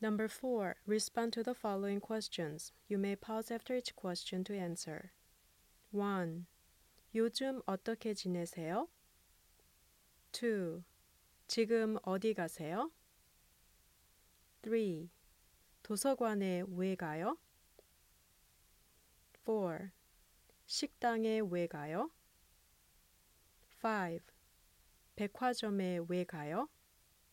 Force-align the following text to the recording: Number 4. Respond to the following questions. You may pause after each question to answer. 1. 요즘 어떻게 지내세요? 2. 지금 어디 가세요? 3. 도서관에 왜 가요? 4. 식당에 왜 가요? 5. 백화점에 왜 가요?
Number 0.00 0.28
4. 0.28 0.76
Respond 0.86 1.32
to 1.32 1.42
the 1.42 1.54
following 1.54 2.00
questions. 2.00 2.72
You 2.86 2.98
may 2.98 3.16
pause 3.16 3.50
after 3.50 3.74
each 3.74 3.96
question 3.96 4.44
to 4.44 4.54
answer. 4.54 5.10
1. 5.90 6.46
요즘 7.14 7.60
어떻게 7.66 8.14
지내세요? 8.14 8.86
2. 10.32 10.84
지금 11.48 11.98
어디 12.04 12.32
가세요? 12.32 12.92
3. 14.62 15.10
도서관에 15.82 16.62
왜 16.76 16.94
가요? 16.94 17.36
4. 19.44 19.90
식당에 20.66 21.40
왜 21.40 21.66
가요? 21.66 22.10
5. 23.82 24.20
백화점에 25.16 26.00
왜 26.08 26.22
가요? 26.22 26.68